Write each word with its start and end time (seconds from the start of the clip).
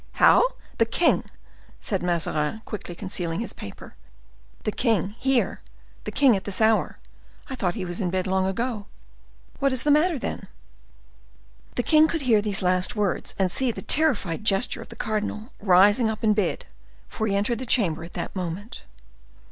"How?—the 0.13 0.87
king!" 0.87 1.25
said 1.79 2.01
Mazarin, 2.01 2.63
quickly 2.65 2.95
concealing 2.95 3.39
his 3.39 3.53
paper. 3.53 3.93
"The 4.63 4.71
king 4.71 5.09
here! 5.19 5.61
the 6.05 6.11
king 6.11 6.35
at 6.35 6.43
this 6.43 6.59
hour! 6.59 6.97
I 7.51 7.55
thought 7.55 7.75
he 7.75 7.85
was 7.85 8.01
in 8.01 8.09
bed 8.09 8.25
long 8.25 8.47
ago. 8.47 8.87
What 9.59 9.71
is 9.71 9.83
the 9.83 9.91
matter, 9.91 10.17
then?" 10.17 10.47
The 11.75 11.83
king 11.83 12.07
could 12.07 12.23
hear 12.23 12.41
these 12.41 12.63
last 12.63 12.95
words, 12.95 13.35
and 13.37 13.51
see 13.51 13.69
the 13.71 13.83
terrified 13.83 14.43
gesture 14.43 14.81
of 14.81 14.89
the 14.89 14.95
cardinal 14.95 15.53
rising 15.59 16.09
up 16.09 16.23
in 16.23 16.31
his 16.31 16.35
bed, 16.35 16.65
for 17.07 17.27
he 17.27 17.35
entered 17.35 17.59
the 17.59 17.67
chamber 17.67 18.03
at 18.03 18.13
that 18.13 18.35
moment. 18.35 18.85